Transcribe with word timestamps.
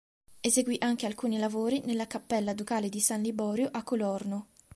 Eseguì 0.39 0.77
anche 0.79 1.05
alcuni 1.05 1.37
lavori 1.37 1.81
nella 1.85 2.07
Cappella 2.07 2.55
Ducale 2.55 2.89
di 2.89 2.99
San 2.99 3.21
Liborio 3.21 3.69
a 3.71 3.83
Colorno. 3.83 4.47